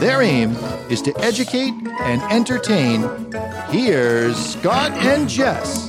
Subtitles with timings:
[0.00, 0.52] Their aim
[0.90, 3.02] is to educate and entertain.
[3.70, 5.88] Here's Scott and Jess.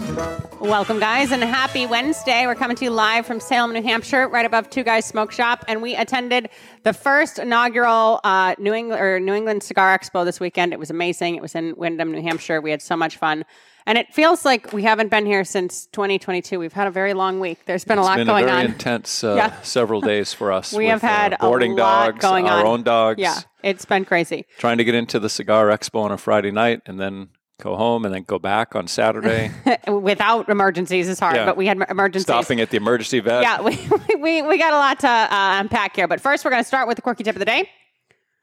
[0.60, 2.46] Welcome, guys, and happy Wednesday.
[2.48, 5.64] We're coming to you live from Salem, New Hampshire, right above Two Guys Smoke Shop,
[5.68, 6.50] and we attended
[6.84, 10.74] the first inaugural uh, New England or New England Cigar Expo this weekend.
[10.74, 11.36] It was amazing.
[11.36, 12.60] It was in Windham, New Hampshire.
[12.62, 13.46] We had so much fun.
[13.86, 16.60] And it feels like we haven't been here since 2022.
[16.60, 17.66] We've had a very long week.
[17.66, 18.38] There's been It's a lot going on.
[18.38, 18.72] It's been going a very on.
[18.74, 19.62] intense uh, Yeah.
[19.62, 20.74] several days for us.
[20.78, 22.66] we with, have had uh, boarding a lot dogs, going our on.
[22.68, 23.20] own dogs.
[23.20, 24.46] Yeah, it's been crazy.
[24.58, 27.30] trying to get into the cigar expo on a Friday night and then
[27.62, 29.52] go home and then go back on Saturday.
[29.88, 31.46] Without emergencies is hard, Yeah.
[31.46, 32.24] but we had emergencies.
[32.24, 33.42] stopping at the emergency vet.
[33.44, 33.78] Yeah, we,
[34.18, 36.08] we, we got a lot to uh, unpack here.
[36.08, 37.70] But first, we're going to start with the quirky tip of the day.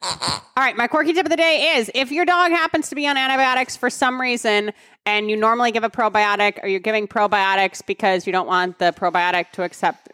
[0.03, 3.07] All right, my quirky tip of the day is if your dog happens to be
[3.09, 4.73] on antibiotics for some reason
[5.07, 8.93] and you normally give a probiotic or you're giving probiotics because you don't want the
[8.93, 10.09] probiotic to accept,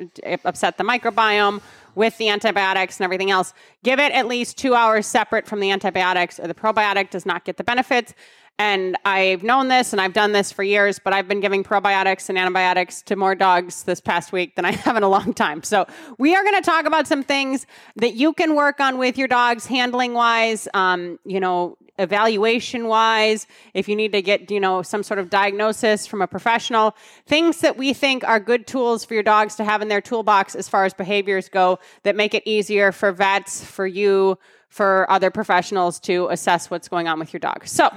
[0.44, 1.61] upset the microbiome
[1.94, 5.70] with the antibiotics and everything else, give it at least two hours separate from the
[5.70, 8.14] antibiotics or the probiotic does not get the benefits.
[8.58, 12.28] And I've known this and I've done this for years, but I've been giving probiotics
[12.28, 15.62] and antibiotics to more dogs this past week than I have in a long time.
[15.62, 15.86] So
[16.18, 19.28] we are going to talk about some things that you can work on with your
[19.28, 24.83] dogs handling wise, um, you know, evaluation wise, if you need to get, you know,
[24.83, 26.94] some sort of diagnosis from a professional,
[27.27, 30.55] things that we think are good tools for your dogs to have in their toolbox
[30.55, 35.31] as far as behaviors go that make it easier for vets, for you, for other
[35.31, 37.67] professionals to assess what's going on with your dog.
[37.67, 37.91] So,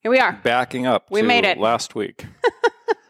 [0.00, 0.38] here we are.
[0.42, 1.06] Backing up.
[1.10, 1.58] We made it.
[1.58, 2.26] last week.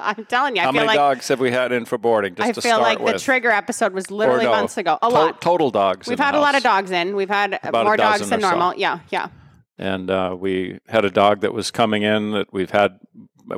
[0.01, 2.35] I'm telling you, I How feel many like dogs have we had in for boarding?
[2.35, 3.15] Just I to feel like with?
[3.15, 4.99] the trigger episode was literally no, months ago.
[5.03, 5.41] A to- lot.
[5.43, 6.09] total dogs.
[6.09, 7.15] We've had a lot of dogs in.
[7.17, 8.49] We've had About more dogs than or so.
[8.51, 8.75] normal.
[8.77, 9.29] Yeah, yeah.
[9.81, 13.01] And uh, we had a dog that was coming in that we've had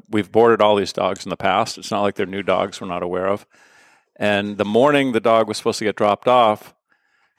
[0.08, 1.76] we've boarded all these dogs in the past.
[1.76, 3.46] It's not like they're new dogs we're not aware of.
[4.16, 6.74] And the morning the dog was supposed to get dropped off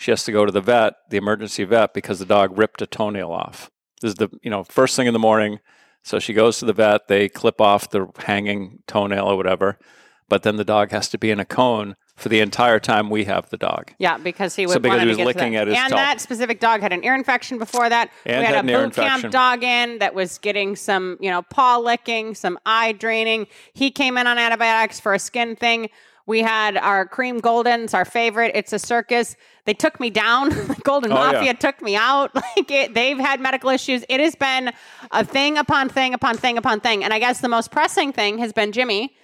[0.03, 2.88] she has to go to the vet the emergency vet because the dog ripped a
[2.88, 3.72] toenail off.
[4.01, 5.59] This is the you know first thing in the morning.
[6.03, 7.07] So she goes to the vet.
[7.07, 9.79] They clip off the hanging toenail or whatever.
[10.27, 13.25] But then the dog has to be in a cone for the entire time we
[13.25, 15.90] have the dog Yeah, because he would So because he was licking at his and
[15.90, 15.96] toe.
[15.96, 18.12] that specific dog had an ear infection before that.
[18.25, 21.41] And we had, had a boot camp dog in that was getting some, you know,
[21.41, 23.47] paw licking, some eye draining.
[23.73, 25.90] He came in on antibiotics for a skin thing.
[26.25, 28.52] We had our cream goldens, our favorite.
[28.56, 29.35] It's a circus.
[29.66, 30.52] They took me down.
[30.84, 31.31] Golden Oh, yeah.
[31.34, 32.31] Mafia took me out.
[32.56, 34.06] Like it, they've had medical issues.
[34.07, 34.72] It has been
[35.12, 37.03] a thing upon thing upon thing upon thing.
[37.03, 39.16] And I guess the most pressing thing has been Jimmy.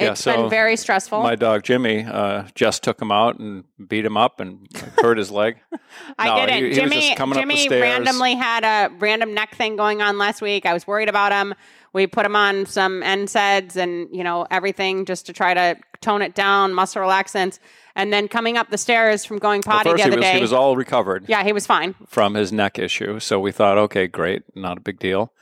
[0.00, 1.22] Yeah, It's so been very stressful.
[1.22, 4.66] My dog Jimmy, uh, Jess took him out and beat him up and
[4.98, 5.58] hurt his leg.
[6.18, 6.62] I No, didn't.
[6.64, 10.40] he- he Jimmy, just the Jimmy randomly had a random neck thing going on last
[10.40, 10.64] week.
[10.66, 11.54] I was worried about him.
[11.92, 16.22] We put him on some NSAIDs and you know everything just to try to tone
[16.22, 17.58] it down, muscle relaxants,
[17.96, 20.34] and then coming up the stairs from going potty first, the he other was, day.
[20.36, 21.94] he was all recovered yeah, he was fine.
[22.06, 23.18] from his neck issue.
[23.18, 25.32] So we thought, okay, great, not a big deal.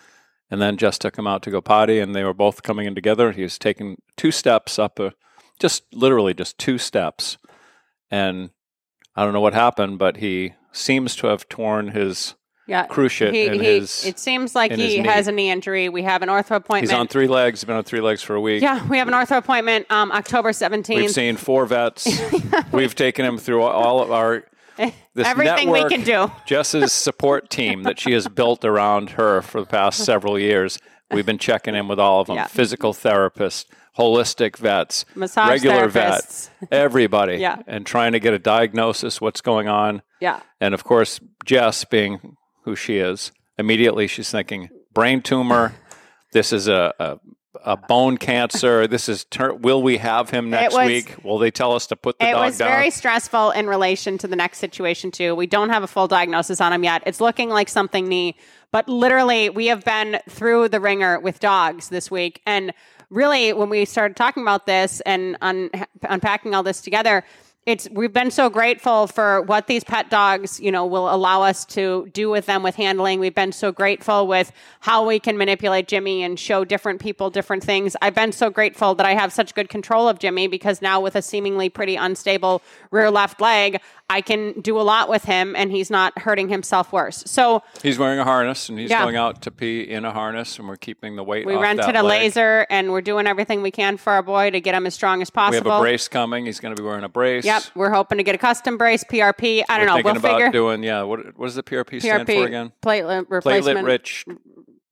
[0.50, 2.94] And then Jess took him out to go potty, and they were both coming in
[2.94, 3.32] together.
[3.32, 5.12] He was taking two steps up, a,
[5.58, 7.36] just literally just two steps.
[8.10, 8.50] And
[9.14, 12.34] I don't know what happened, but he seems to have torn his
[12.66, 14.06] Yeah, cruciate he, he, his.
[14.06, 15.88] it seems like he has a knee injury.
[15.90, 16.82] We have an ortho appointment.
[16.82, 17.60] He's on three legs.
[17.60, 18.62] He's been on three legs for a week.
[18.62, 20.52] yeah, we have an ortho appointment um, October
[20.88, 22.08] We've seen four vets.
[22.72, 24.44] We've taken him through all of our
[25.16, 26.30] Everything we can do.
[26.46, 30.78] Jess's support team that she has built around her for the past several years.
[31.10, 32.46] We've been checking in with all of them: Yeah.
[32.46, 33.64] physical therapists,
[33.98, 37.62] holistic vets, Massage regular vets, everybody, Yeah.
[37.66, 40.02] and trying to get a diagnosis what's going on.
[40.20, 45.74] Yeah, And of course, Jess, being who she is, immediately she's thinking brain tumor.
[46.30, 47.18] This is a, a,
[47.64, 48.86] a bone cancer.
[48.86, 51.16] This is ter- will we have him next was- week?
[51.22, 52.42] Will they tell us to put the dog down?
[52.42, 55.34] it was very stressful in relation to the next situation too.
[55.34, 57.02] We don't have a full diagnosis on him yet.
[57.06, 58.36] It's looking like something knee,
[58.70, 62.42] but literally we have been through the ringer with dogs this week.
[62.46, 62.72] And
[63.10, 65.70] really, when we started talking about this and un-
[66.02, 67.24] unpacking all this together,
[67.68, 71.66] it's we've been so grateful for what these pet dogs, you know, will allow us
[71.66, 73.20] to do with them with handling.
[73.20, 77.62] We've been so grateful with how we can manipulate Jimmy and show different people different
[77.62, 77.94] things.
[78.00, 81.14] I've been so grateful that I have such good control of Jimmy because now with
[81.14, 85.70] a seemingly pretty unstable rear left leg, I can do a lot with him and
[85.70, 87.22] he's not hurting himself worse.
[87.26, 89.02] So He's wearing a harness and he's Yeah.
[89.02, 91.44] going out to pee in a harness, and we're keeping the weight.
[91.44, 92.22] we rented a leg.
[92.22, 95.20] laser and we're doing everything we can for our boy to get him as strong
[95.20, 95.64] as possible.
[95.64, 96.46] We have a brace coming.
[96.46, 97.44] He's going to be wearing a brace.
[97.44, 99.62] Yep, we're hoping to get a custom brace, PRP.
[99.68, 99.94] I don't We're know.
[99.94, 101.02] thinking We'll about figure doing yeah.
[101.02, 102.72] What what does the PRP, stand PRP for again?
[102.82, 104.24] platelet replacement, Platelet rich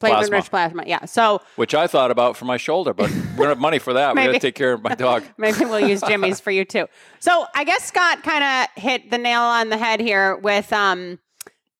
[0.01, 0.85] platelet rich plasma.
[0.87, 1.05] Yeah.
[1.07, 4.15] So which I thought about for my shoulder, but we don't have money for that.
[4.15, 5.25] we got to take care of my dog.
[5.39, 6.87] Maybe we'll use Jimmy's for you too.
[7.21, 11.19] So I guess Scott kind of hit the nail on the head here with, um,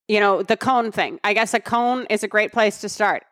[0.09, 1.21] you know, the cone thing.
[1.25, 3.25] I guess a cone is a great place to start.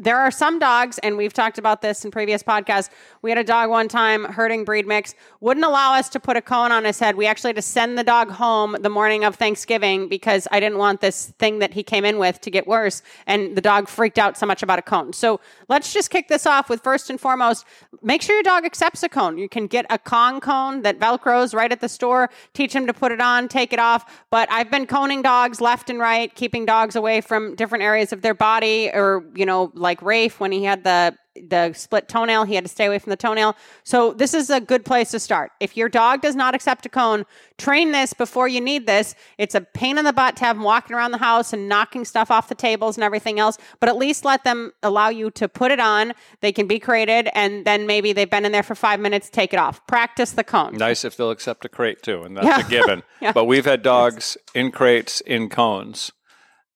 [0.00, 2.88] There are some dogs, and we've talked about this in previous podcasts.
[3.20, 6.40] We had a dog one time, herding breed mix, wouldn't allow us to put a
[6.40, 7.14] cone on his head.
[7.14, 10.78] We actually had to send the dog home the morning of Thanksgiving because I didn't
[10.78, 13.02] want this thing that he came in with to get worse.
[13.26, 15.12] And the dog freaked out so much about a cone.
[15.12, 17.66] So let's just kick this off with first and foremost,
[18.00, 19.36] make sure your dog accepts a cone.
[19.36, 22.94] You can get a Kong cone that Velcros right at the store, teach him to
[22.94, 24.10] put it on, take it off.
[24.30, 28.22] But I've been coning dogs left and right, keeping dogs away from different areas of
[28.22, 31.14] their body or, you know, like Rafe when he had the
[31.48, 33.56] the split toenail, he had to stay away from the toenail.
[33.84, 35.50] So this is a good place to start.
[35.60, 37.24] If your dog does not accept a cone,
[37.56, 39.14] train this before you need this.
[39.38, 42.04] It's a pain in the butt to have them walking around the house and knocking
[42.04, 45.48] stuff off the tables and everything else, but at least let them allow you to
[45.48, 46.12] put it on.
[46.42, 49.54] They can be created and then maybe they've been in there for 5 minutes, take
[49.54, 49.86] it off.
[49.86, 50.74] Practice the cone.
[50.76, 52.66] Nice if they'll accept a crate too, and that's Yeah.
[52.66, 53.02] a given.
[53.22, 53.32] Yeah.
[53.32, 56.12] But we've had dogs in crates in cones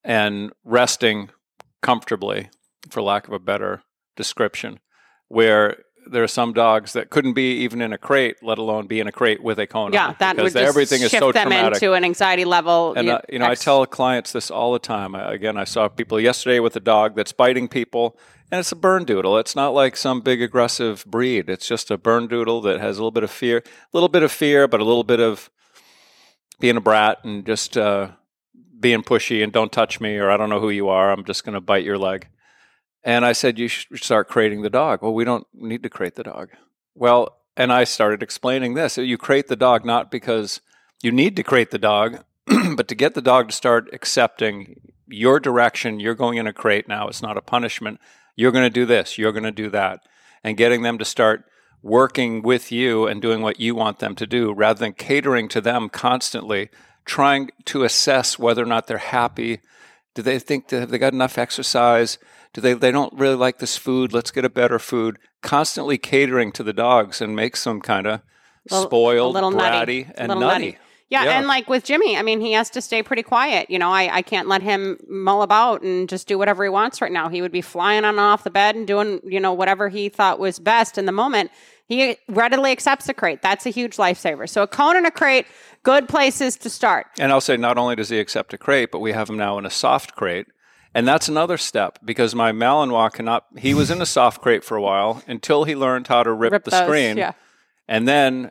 [0.02, 1.28] and resting
[1.82, 2.48] comfortably,
[2.90, 3.82] for lack of a better
[4.16, 4.80] description,
[5.28, 5.76] where
[6.08, 9.08] there are some dogs that couldn't be even in a crate, let alone be in
[9.08, 9.92] a crate with a cone.
[9.92, 11.82] Yeah, that because would just everything is shift so them traumatic.
[11.82, 12.94] into an anxiety level.
[12.96, 15.14] And uh, you know, I tell clients this all the time.
[15.14, 18.16] I, again, I saw people yesterday with a dog that's biting people,
[18.50, 19.40] and it's a Bernedoodle.
[19.40, 21.48] It's not like some big aggressive breed.
[21.48, 23.62] It's just a Bernedoodle that has a little bit of fear, a
[23.92, 25.50] little bit of fear, but a little bit of
[26.60, 28.10] being a brat and just uh,
[28.78, 31.10] being pushy and don't touch me or I don't know who you are.
[31.10, 32.28] I'm just going to bite your leg.
[33.06, 35.00] And I said, you should start creating the dog.
[35.00, 36.50] Well, we don't need to create the dog.
[36.96, 38.98] Well, and I started explaining this.
[38.98, 40.60] You create the dog not because
[41.02, 42.24] you need to create the dog,
[42.76, 46.88] but to get the dog to start accepting your direction, you're going in a crate
[46.88, 47.06] now.
[47.06, 48.00] It's not a punishment.
[48.34, 50.00] You're going to do this, you're going to do that.
[50.42, 51.44] And getting them to start
[51.82, 55.60] working with you and doing what you want them to do rather than catering to
[55.60, 56.70] them constantly,
[57.04, 59.60] trying to assess whether or not they're happy.
[60.16, 62.16] Do they think that have they got enough exercise?
[62.54, 64.14] Do they they don't really like this food?
[64.14, 65.18] Let's get a better food.
[65.42, 68.22] Constantly catering to the dogs and makes them kind of
[68.66, 70.78] spoiled, a little nutty, bratty, and little nutty.
[71.08, 71.38] Yeah, Yeah.
[71.38, 73.70] and like with Jimmy, I mean, he has to stay pretty quiet.
[73.70, 77.00] You know, I, I can't let him mull about and just do whatever he wants
[77.00, 77.28] right now.
[77.28, 80.08] He would be flying on and off the bed and doing, you know, whatever he
[80.08, 81.50] thought was best in the moment.
[81.88, 83.40] He readily accepts a crate.
[83.42, 84.48] That's a huge lifesaver.
[84.48, 85.46] So a cone and a crate,
[85.84, 87.06] good places to start.
[87.20, 89.58] And I'll say not only does he accept a crate, but we have him now
[89.58, 90.46] in a soft crate.
[90.92, 94.76] And that's another step because my Malinois cannot, he was in a soft crate for
[94.76, 97.16] a while until he learned how to rip, Rip the those, screen.
[97.18, 97.32] yeah.
[97.86, 98.50] And then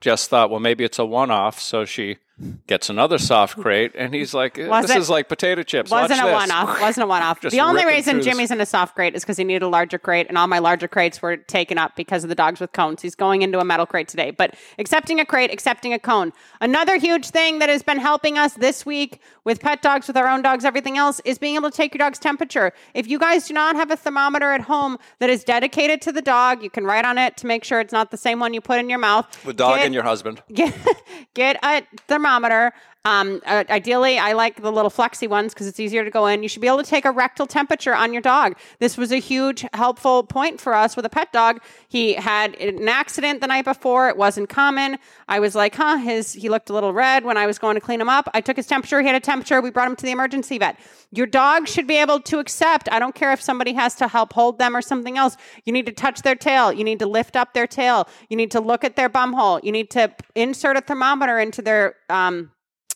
[0.00, 1.60] just thought, well, maybe it's a one off.
[1.60, 2.18] So she
[2.66, 3.92] gets another soft crate.
[3.94, 5.90] And he's like, eh, this it- is like potato chips.
[5.90, 6.80] Wasn't Watch a one off.
[6.80, 7.40] Wasn't a one off.
[7.54, 8.22] The only reason.
[8.22, 10.58] Jimmy's in a soft crate is because he needed a larger crate, and all my
[10.58, 13.02] larger crates were taken up because of the dogs with cones.
[13.02, 14.30] He's going into a metal crate today.
[14.30, 16.32] But accepting a crate, accepting a cone.
[16.60, 20.26] Another huge thing that has been helping us this week with pet dogs, with our
[20.26, 22.72] own dogs, everything else, is being able to take your dog's temperature.
[22.94, 26.22] If you guys do not have a thermometer at home that is dedicated to the
[26.22, 28.60] dog, you can write on it to make sure it's not the same one you
[28.60, 29.26] put in your mouth.
[29.44, 30.42] The dog Get- and your husband.
[30.52, 30.74] get
[31.34, 32.72] get a thermometer thermometer
[33.06, 36.42] um, uh, ideally, I like the little flexy ones because it's easier to go in.
[36.42, 38.56] You should be able to take a rectal temperature on your dog.
[38.78, 41.60] This was a huge helpful point for us with a pet dog.
[41.86, 44.08] He had an accident the night before.
[44.08, 44.96] It wasn't common.
[45.28, 47.80] I was like, huh, his he looked a little red when I was going to
[47.80, 48.30] clean him up.
[48.32, 49.02] I took his temperature.
[49.02, 49.60] He had a temperature.
[49.60, 50.78] We brought him to the emergency vet.
[51.10, 52.88] Your dog should be able to accept.
[52.90, 55.36] I don't care if somebody has to help hold them or something else.
[55.66, 56.72] You need to touch their tail.
[56.72, 58.08] You need to lift up their tail.
[58.30, 59.60] You need to look at their bum hole.
[59.62, 62.50] You need to insert a thermometer into their um,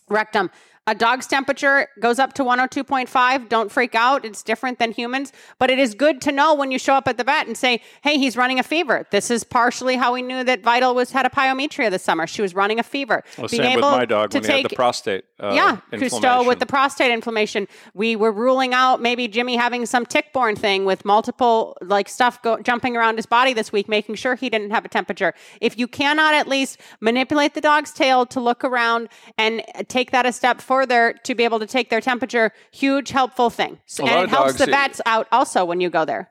[0.09, 0.49] rectum.
[0.89, 3.47] A dog's temperature goes up to 102.5.
[3.47, 4.25] Don't freak out.
[4.25, 7.17] It's different than humans, but it is good to know when you show up at
[7.17, 10.43] the vet and say, "Hey, he's running a fever." This is partially how we knew
[10.43, 12.25] that Vital was had a pyometra this summer.
[12.25, 13.23] She was running a fever.
[13.37, 15.25] Well, same with my dog when he had the prostate.
[15.39, 17.67] Uh, yeah, Cousteau with the prostate inflammation.
[17.93, 22.57] We were ruling out maybe Jimmy having some tick-borne thing with multiple like stuff go,
[22.61, 25.35] jumping around his body this week, making sure he didn't have a temperature.
[25.61, 30.25] If you cannot at least manipulate the dog's tail to look around and take that
[30.25, 33.79] a step further to be able to take their temperature, huge helpful thing.
[33.99, 36.29] Lot and it helps the vets out also when you go there.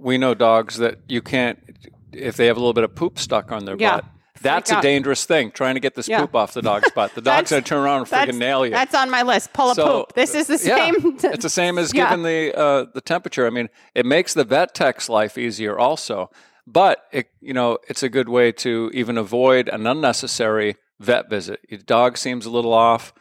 [0.00, 1.58] we know dogs that you can't
[2.12, 3.96] if they have a little bit of poop stuck on their Yeah.
[3.96, 4.04] butt.
[4.40, 5.50] That's a dangerous thing.
[5.52, 6.20] Trying to get this Yeah.
[6.20, 7.14] poop off the dog's butt.
[7.14, 8.72] The dog's going to turn around and freaking nail you.
[8.72, 9.52] that's on my list.
[9.52, 10.12] Pull a So, poop.
[10.14, 11.16] This is the yeah, same.
[11.32, 12.10] it's the same as Yeah.
[12.10, 13.46] giving the uh, the temperature.
[13.46, 16.30] I mean, it makes the vet tech's life easier also,
[16.66, 21.60] but it you know it's a good way to even avoid an unnecessary vet visit.
[21.68, 23.12] Your dog seems a little off.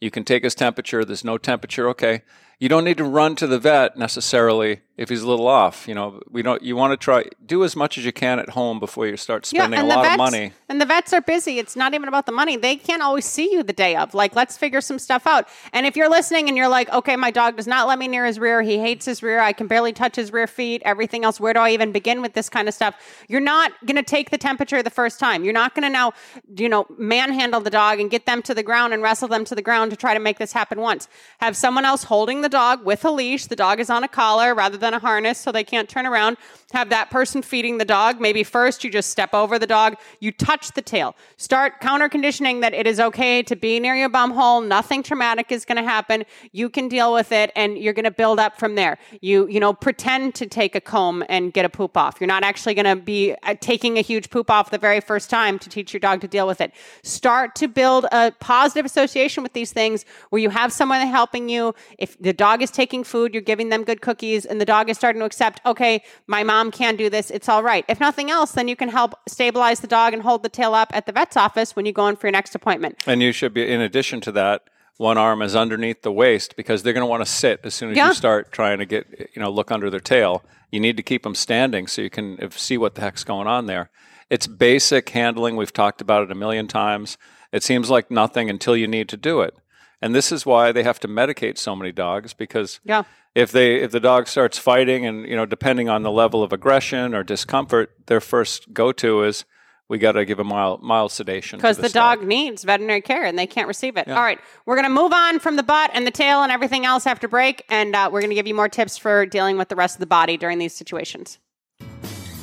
[0.00, 1.04] You can take his temperature.
[1.04, 1.88] There's no temperature.
[1.88, 2.22] Okay.
[2.58, 5.86] You don't need to run to the vet necessarily if he's a little off.
[5.88, 6.60] You know, we don't.
[6.62, 9.46] You want to try do as much as you can at home before you start
[9.46, 10.52] spending a lot vets, of money.
[10.68, 11.58] And the vets are busy.
[11.58, 12.56] It's not even about the money.
[12.56, 14.12] They can't always see you the day of.
[14.12, 15.48] Like, let's figure some stuff out.
[15.72, 18.26] And if you're listening and you're like, okay, my dog does not let me near
[18.26, 18.60] his rear.
[18.60, 19.40] He hates his rear.
[19.40, 20.82] I can barely touch his rear feet.
[20.84, 21.38] Everything else.
[21.38, 22.96] Where do I even begin with this kind of stuff?
[23.28, 25.44] You're not going to take the temperature the first time.
[25.44, 26.12] You're not going to now,
[26.56, 29.54] you know, manhandle the dog and get them to the ground and wrestle them to
[29.54, 31.08] the ground to try to make this happen once.
[31.38, 33.46] Have someone else holding the dog with a leash.
[33.46, 36.36] The dog is on a collar rather than a harness so they can't turn around.
[36.72, 38.20] Have that person feeding the dog.
[38.20, 41.16] Maybe first you just step over the dog, you touch the tail.
[41.36, 44.60] Start counter conditioning that it is okay to be near your bum hole.
[44.60, 46.24] Nothing traumatic is going to happen.
[46.52, 48.98] You can deal with it and you're going to build up from there.
[49.20, 52.20] You, you know, pretend to take a comb and get a poop off.
[52.20, 55.30] You're not actually going to be uh, taking a huge poop off the very first
[55.30, 56.72] time to teach your dog to deal with it.
[57.02, 61.74] Start to build a positive association with these things where you have someone helping you.
[61.98, 64.96] If the dog is taking food, you're giving them good cookies and the dog is
[64.96, 67.30] starting to accept, okay, my mom can do this.
[67.30, 67.84] It's all right.
[67.88, 70.90] If nothing else, then you can help stabilize the dog and hold the tail up
[70.94, 73.02] at the vet's office when you go in for your next appointment.
[73.06, 74.62] And you should be, in addition to that,
[74.98, 77.90] one arm is underneath the waist because they're going to want to sit as soon
[77.90, 78.08] as Yeah.
[78.08, 80.42] you start trying to get, you know, look under their tail.
[80.70, 83.46] You need to keep them standing so you can uh, see what the heck's going
[83.46, 83.90] on there.
[84.28, 85.56] It's basic handling.
[85.56, 87.16] We've talked about it a million times.
[87.52, 89.54] It seems like nothing until you need to do it.
[90.00, 93.02] And this is why they have to medicate so many dogs because Yeah.
[93.34, 96.52] if they if the dog starts fighting and you know depending on the level of
[96.52, 99.44] aggression or discomfort, their first go to is
[99.88, 103.24] we got to give a mild mild sedation because the this dog needs veterinary care
[103.24, 104.06] and they can't receive it.
[104.06, 106.84] All right, we're going to move on from the butt and the tail and everything
[106.86, 109.68] else after break, and uh, we're going to give you more tips for dealing with
[109.68, 111.38] the rest of the body during these situations.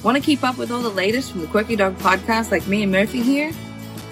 [0.04, 2.84] Want to keep up with all the latest from the Quirky Dog podcast like me
[2.84, 3.52] and Murphy here?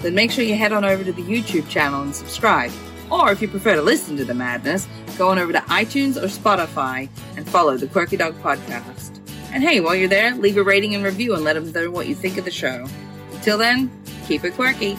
[0.02, 2.70] Then make sure you head on over to the YouTube channel and subscribe.
[3.10, 6.26] Or if you prefer to listen to the madness, go on over to iTunes or
[6.26, 9.20] Spotify and follow the Quirky Dog podcast.
[9.52, 12.08] And hey, while you're there, leave a rating and review and let them know what
[12.08, 12.86] you think of the show.
[13.32, 13.90] Until then,
[14.26, 14.98] keep it quirky.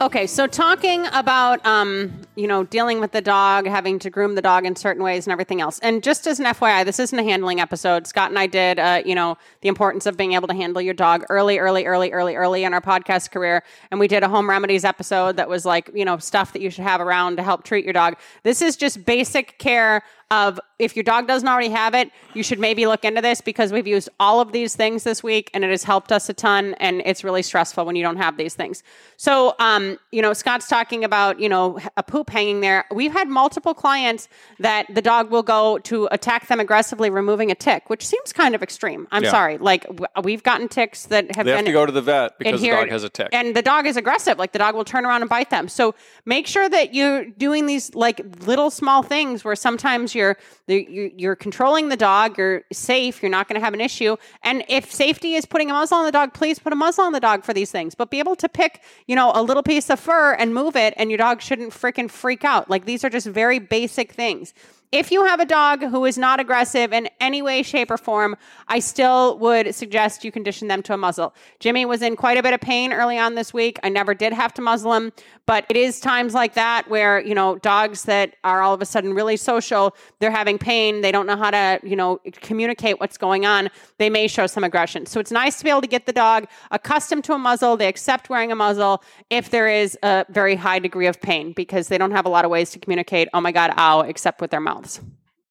[0.00, 4.42] Okay, so talking about um, you know dealing with the dog, having to groom the
[4.42, 5.78] dog in certain ways, and everything else.
[5.80, 8.06] And just as an FYI, this isn't a handling episode.
[8.06, 10.94] Scott and I did, uh, you know, the importance of being able to handle your
[10.94, 14.48] dog early, early, early, early, early in our podcast career, and we did a home
[14.48, 17.64] remedies episode that was like you know stuff that you should have around to help
[17.64, 18.16] treat your dog.
[18.44, 22.58] This is just basic care of if your dog doesn't already have it, you should
[22.58, 25.70] maybe look into this because we've used all of these things this week and it
[25.70, 26.74] has helped us a ton.
[26.74, 28.82] And it's really stressful when you don't have these things.
[29.16, 32.84] So, um, you know, Scott's talking about, you know, a poop hanging there.
[32.94, 34.28] We've had multiple clients
[34.60, 38.54] that the dog will go to attack them aggressively, removing a tick, which seems kind
[38.54, 39.08] of extreme.
[39.10, 39.30] I'm Yeah.
[39.30, 39.58] sorry.
[39.58, 39.86] Like,
[40.22, 42.68] we've gotten ticks that have They been have to go to the vet because the
[42.68, 43.28] dog has a tick.
[43.32, 44.38] And the dog is aggressive.
[44.38, 45.68] Like the dog will turn around and bite them.
[45.68, 45.94] So
[46.26, 50.17] make sure that you're doing these like little small things where sometimes you're you-
[50.66, 52.36] you're controlling the dog.
[52.36, 53.22] You're safe.
[53.22, 54.16] You're not going to have an issue.
[54.42, 57.12] And if safety is putting a muzzle on the dog, please put a muzzle on
[57.12, 57.94] the dog for these things.
[57.94, 60.94] But be able to pick you know a little piece of fur and move it,
[60.96, 62.68] and your dog shouldn't freaking freak out.
[62.68, 64.52] Like these are just very basic things.
[64.90, 68.36] If you have a dog who is not aggressive in any way, shape, or form,
[68.68, 71.34] I still would suggest you condition them to a muzzle.
[71.60, 73.78] Jimmy was in quite a bit of pain early on this week.
[73.82, 75.12] I never did have to muzzle him,
[75.44, 78.86] but it is times like that where, you know, dogs that are all of a
[78.86, 83.18] sudden really social, they're having pain, they don't know how to, you know, communicate what's
[83.18, 83.68] going on,
[83.98, 85.04] they may show some aggression.
[85.04, 87.76] So it's nice to be able to get the dog accustomed to a muzzle.
[87.76, 91.88] They accept wearing a muzzle if there is a very high degree of pain because
[91.88, 94.50] they don't have a lot of ways to communicate, oh my God, ow, except with
[94.50, 95.00] their mouths.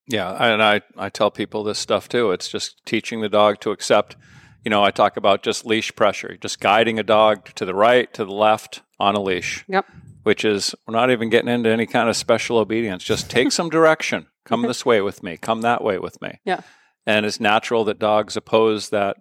[0.07, 2.31] Yeah, and I, I tell people this stuff too.
[2.31, 4.15] It's just teaching the dog to accept.
[4.63, 8.13] You know, I talk about just leash pressure, just guiding a dog to the right,
[8.13, 9.65] to the left, on a leash.
[9.67, 9.86] Yep.
[10.24, 13.03] Which is we're not even getting into any kind of special obedience.
[13.03, 14.27] Just take some direction.
[14.46, 15.38] Come this way with me.
[15.38, 16.39] Come that way with me.
[16.46, 16.62] Yeah.
[17.05, 19.17] And it's natural that dogs oppose that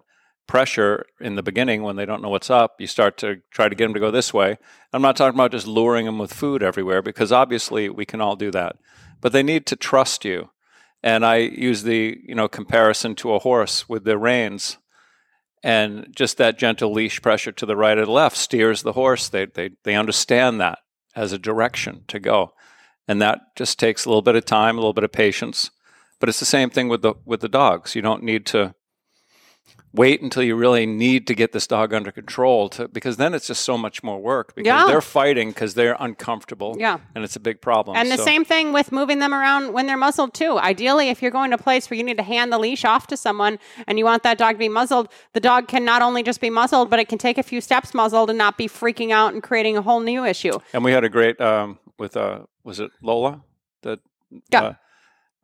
[0.47, 2.79] pressure in the beginning when they don't know what's up.
[2.79, 4.57] You start to try to get them to go this way.
[4.93, 8.35] I'm not talking about just luring them with food everywhere because obviously we can all
[8.35, 8.77] do that.
[9.21, 10.49] But they need to trust you.
[11.03, 14.77] And I use the, you know, comparison to a horse with the reins
[15.63, 19.29] and just that gentle leash pressure to the right or left steers the horse.
[19.29, 20.79] They, they, they understand that
[21.15, 22.53] as a direction to go.
[23.07, 25.71] And that just takes a little bit of time, a little bit of patience.
[26.19, 27.95] But it's the same thing with the, with the dogs.
[27.95, 28.75] You don't need to
[29.93, 33.47] wait until you really need to get this dog under control to, because then it's
[33.47, 34.85] just so much more work because Yeah.
[34.85, 36.97] they're fighting because they're uncomfortable Yeah.
[37.15, 37.95] and it's a big problem.
[37.97, 40.59] And the So- same thing with moving them around when they're muzzled too.
[40.59, 43.07] Ideally, if you're going to a place where you need to hand the leash off
[43.07, 46.21] to someone and you want that dog to be muzzled, the dog can not only
[46.21, 49.11] just be muzzled, but it can take a few steps muzzled and not be freaking
[49.11, 50.53] out and creating a whole new issue.
[50.73, 53.41] And we had a great um, with uh, was it Lola
[53.83, 53.99] that
[54.51, 54.61] Yeah.
[54.61, 54.73] uh,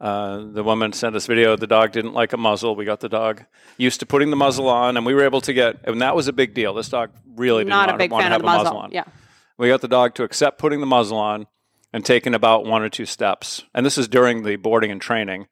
[0.03, 1.55] uh, the woman sent us video.
[1.55, 2.75] The dog didn't like a muzzle.
[2.75, 3.45] We got the dog
[3.77, 5.77] used to putting the muzzle on, and we were able to get.
[5.85, 6.73] And that was a big deal.
[6.73, 8.57] This dog really did not not a big want fan to of have the a
[8.57, 8.73] muzzle.
[8.73, 8.91] muzzle on.
[8.91, 9.05] Yeah.
[9.57, 11.47] We got the dog to accept putting the muzzle on
[11.93, 13.63] and taking about one or two steps.
[13.73, 15.47] And this is during the boarding and training.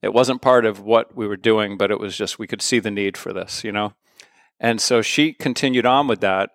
[0.00, 2.78] It wasn't part of what we were doing, but it was just we could see
[2.78, 3.92] the need for this, you know.
[4.58, 6.50] And so she continued on with that.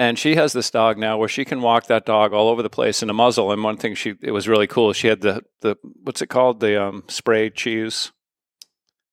[0.00, 2.70] And she has this dog now where she can walk that dog all over the
[2.70, 3.50] place in a muzzle.
[3.50, 4.92] And one thing she it was really cool.
[4.92, 8.12] She had the the what's it called the um, spray cheese,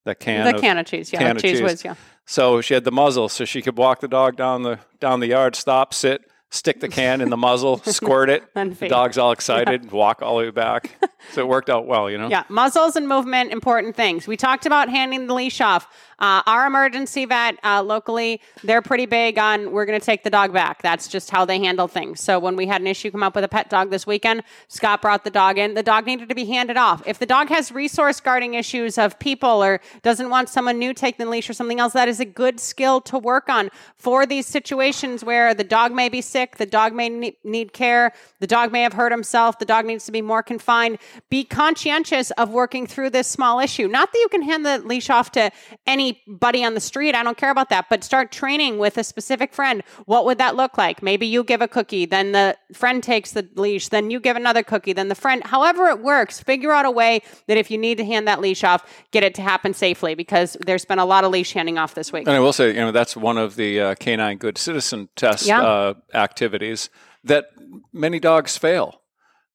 [0.06, 1.20] that can the of- can of cheese, yeah.
[1.20, 1.62] can of cheese, cheese.
[1.62, 1.96] whiz, yeah.
[2.26, 5.28] so she had the muzzle, so she could walk the dog down the down the
[5.28, 8.54] yard, stop, sit, stick the can in the muzzle, squirt it.
[8.54, 10.96] The dog's all excited, walk all the way back.
[11.32, 12.30] So it worked out well, you know.
[12.30, 14.28] Yeah, muzzles and movement, important things.
[14.28, 15.88] We talked about handing the leash off.
[16.18, 20.30] Uh, our emergency vet uh, locally, they're pretty big on we're going to take the
[20.30, 20.82] dog back.
[20.82, 22.22] That's just how they handle things.
[22.22, 25.02] So when we had an issue come up with a pet dog this weekend, Scott
[25.02, 25.74] brought the dog in.
[25.74, 27.04] The dog needed to be handed off.
[27.06, 31.26] If the dog has resource guarding issues of people or doesn't want someone new taking
[31.26, 34.46] the leash or something else, that is a good skill to work on for these
[34.46, 38.82] situations where the dog may be sick, the dog may need care, the dog may
[38.84, 40.98] have hurt himself, the dog needs to be more confined.
[41.30, 43.88] Be conscientious of working through this small issue.
[43.88, 45.52] Not that you can hand the leash off to
[45.88, 47.16] anybody on the street.
[47.16, 49.84] I don't care about that, but start training with a specific friend.
[50.06, 51.02] What would that look like?
[51.02, 54.64] Maybe you give a cookie, then the friend takes the leash, then you give another
[54.64, 57.98] cookie, then the friend, however it works, figure out a way that if you need
[57.98, 61.24] to hand that leash off, get it to happen safely because there's been a lot
[61.24, 62.28] of leash handing off this week.
[62.28, 65.46] And I will say, you know, that's one of the uh, canine good citizen test
[65.46, 65.62] Yeah.
[65.62, 65.94] uh,
[66.28, 66.90] activities
[67.24, 67.46] that
[67.94, 68.88] many dogs fail.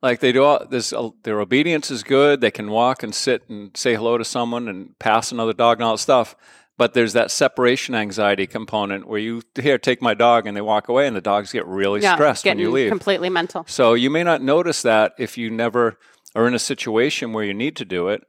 [0.02, 2.40] Like they do, all, there's a, uh, their obedience is good.
[2.40, 5.84] They can walk and sit and say hello to someone and pass another dog and
[5.84, 6.34] all that stuff.
[6.78, 10.88] But there's that separation anxiety component where you here take my dog and they walk
[10.88, 12.88] away and the dogs get really stressed when you leave.
[12.88, 13.66] completely mental.
[13.68, 15.98] So you may not notice that if you never
[16.34, 18.22] are in a situation where you need to do it.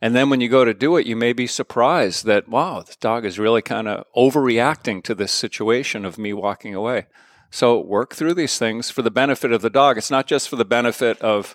[0.00, 2.96] And then when you go to do it, you may be surprised that, wow, this
[2.96, 7.06] dog is really kind of overreacting to this situation of me walking away.
[7.50, 9.98] So work through these things for the benefit of the dog.
[9.98, 11.54] It's not just for the benefit of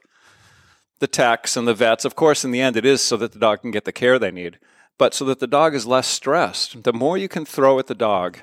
[1.00, 2.06] the techs and the vets.
[2.06, 4.18] Of course, in the end, it is so that the dog can get the care
[4.18, 4.60] they need,
[4.98, 6.84] but so that the dog is less stressed.
[6.84, 8.40] The more you can throw at the dog,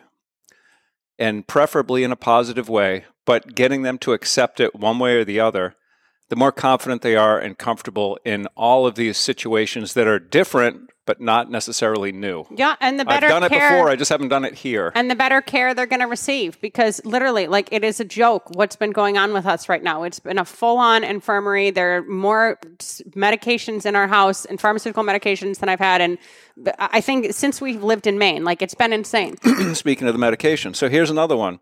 [1.18, 5.24] and preferably in a positive way, but getting them to accept it one way or
[5.24, 5.74] the other,
[6.28, 10.90] the more confident they are and comfortable in all of these situations that are different
[11.08, 12.44] but not necessarily new.
[12.54, 14.92] Yeah, and the better I've done it before, I just haven't done it here.
[14.94, 18.44] and the better care they're going to receive because literally like it is a joke
[18.54, 22.02] what's been going on with us right now it's been a full-on infirmary there are
[22.02, 22.58] more
[23.16, 26.18] medications in our house and pharmaceutical medications than i've had and
[26.78, 29.36] i think since we've lived in maine like it's been insane
[29.74, 31.60] Speaking of the medication, so here's another one.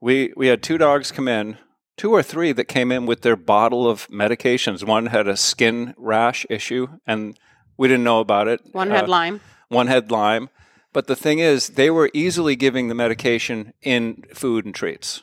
[0.00, 1.58] We we had two dogs come in,
[1.96, 4.84] two or three that came in with their bottle of medications.
[4.84, 7.38] One had a skin rash issue, and
[7.78, 8.60] we didn't know about it.
[8.72, 10.50] one had Uh, lyme one had Lyme.
[10.92, 15.22] But the thing is, they were easily giving the medication in food and treats.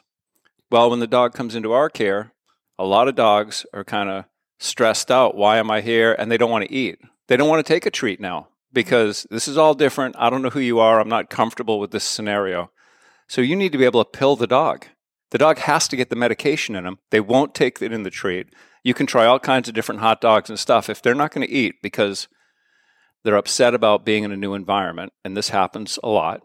[0.69, 2.31] Well, when the dog comes into our care,
[2.77, 4.25] a lot of dogs are kind of
[4.59, 5.35] stressed out.
[5.35, 6.15] Why am I here?
[6.17, 6.99] And they don't want to eat.
[7.27, 10.15] They don't want to take a treat now because this is all different.
[10.17, 10.99] I don't know who you are.
[10.99, 12.71] I'm not comfortable with this scenario.
[13.27, 14.85] So you need to be able to pill the dog.
[15.31, 16.99] The dog has to get the medication in them.
[17.09, 18.47] They won't take it in the treat.
[18.83, 20.89] You can try all kinds of different hot dogs and stuff.
[20.89, 22.27] If they're not going to eat because
[23.25, 26.41] they're upset about being in a new environment, and this happens a lot.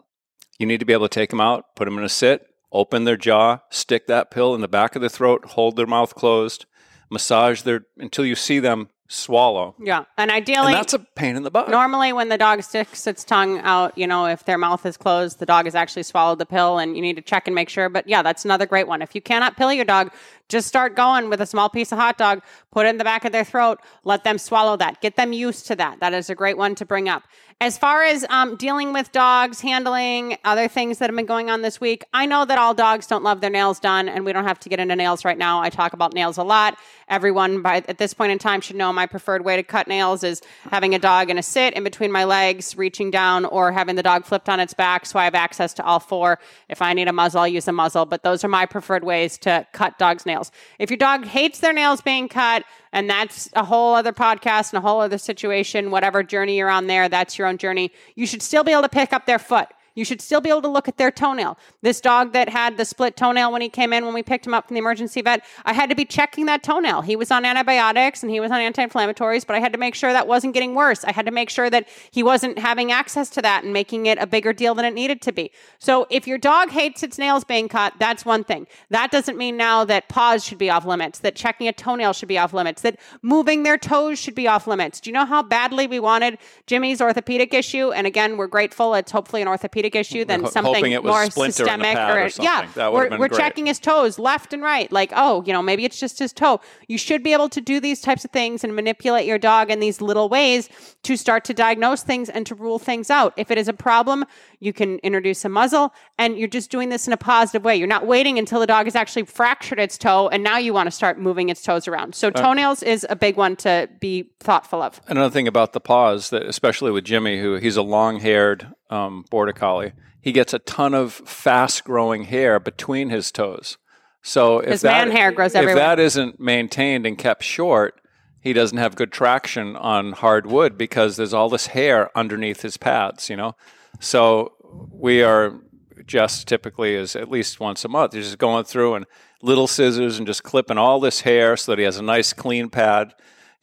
[0.57, 3.03] You need to be able to take them out, put them in a sit, open
[3.03, 6.65] their jaw, stick that pill in the back of the throat, hold their mouth closed,
[7.09, 9.75] massage their until you see them swallow.
[9.77, 10.05] Yeah.
[10.17, 11.69] And ideally, And that's a pain in the butt.
[11.69, 15.39] Normally, when the dog sticks its tongue out, you know, if their mouth is closed,
[15.39, 17.89] the dog has actually swallowed the pill, and you need to check and make sure.
[17.89, 19.01] But yeah, that's another great one.
[19.01, 20.11] If you cannot pill your dog,
[20.51, 23.25] just start going with a small piece of hot dog, put it in the back
[23.25, 25.99] of their throat, let them swallow that, get them used to that.
[26.01, 27.23] That is a great one to bring up.
[27.61, 31.61] As far as um, dealing with dogs, handling other things that have been going on
[31.61, 34.45] this week, I know that all dogs don't love their nails done, and we don't
[34.45, 35.61] have to get into nails right now.
[35.61, 36.79] I talk about nails a lot.
[37.07, 40.23] Everyone, by at this point in time, should know my preferred way to cut nails
[40.23, 43.95] is having a dog in a sit in between my legs, reaching down, or having
[43.95, 46.39] the dog flipped on its back, so I have access to all four.
[46.67, 48.07] If I need a muzzle, I'll use a muzzle.
[48.07, 50.40] But those are my preferred ways to cut dogs' nails.
[50.79, 54.77] If your dog hates their nails being cut, and that's a whole other podcast and
[54.77, 57.91] a whole other situation, whatever journey you're on there, that's your own journey.
[58.15, 59.67] You should still be able to pick up their foot.
[59.95, 61.57] You should still be able to look at their toenail.
[61.81, 64.53] This dog that had the split toenail when he came in, when we picked him
[64.53, 67.01] up from the emergency vet, I had to be checking that toenail.
[67.01, 69.95] He was on antibiotics and he was on anti inflammatories, but I had to make
[69.95, 71.03] sure that wasn't getting worse.
[71.03, 74.17] I had to make sure that he wasn't having access to that and making it
[74.17, 75.51] a bigger deal than it needed to be.
[75.79, 78.67] So if your dog hates its nails being cut, that's one thing.
[78.89, 82.29] That doesn't mean now that paws should be off limits, that checking a toenail should
[82.29, 84.99] be off limits, that moving their toes should be off limits.
[84.99, 87.91] Do you know how badly we wanted Jimmy's orthopedic issue?
[87.91, 91.47] And again, we're grateful it's hopefully an orthopedic issue than something more a splinter in
[91.47, 92.67] the systemic pad or yeah.
[92.75, 95.99] That we're, we're checking his toes left and right like oh you know maybe it's
[95.99, 96.61] just his toe.
[96.87, 99.79] You should be able to do these types of things and manipulate your dog in
[99.79, 100.69] these little ways
[101.03, 103.33] to start to diagnose things and to rule things out.
[103.37, 104.25] If it is a problem
[104.61, 107.75] you can introduce a muzzle and you're just doing this in a positive way.
[107.75, 110.87] You're not waiting until the dog has actually fractured its toe and now you want
[110.87, 112.15] to start moving its toes around.
[112.15, 115.01] So uh, toenails is a big one to be thoughtful of.
[115.07, 119.53] Another thing about the paws, that especially with Jimmy, who he's a long-haired um, border
[119.53, 123.77] collie, he gets a ton of fast-growing hair between his toes.
[124.21, 125.75] So if His that, man hair grows everywhere.
[125.75, 127.99] if that isn't maintained and kept short,
[128.39, 132.77] he doesn't have good traction on hard wood because there's all this hair underneath his
[132.77, 133.29] pads.
[133.29, 133.55] You know,
[133.99, 134.53] so
[134.91, 135.59] we are
[136.05, 138.13] just typically is at least once a month.
[138.13, 139.05] You're just going through and
[139.41, 142.69] little scissors and just clipping all this hair so that he has a nice clean
[142.69, 143.13] pad.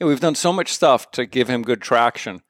[0.00, 2.40] Know, we've done so much stuff to give him good traction.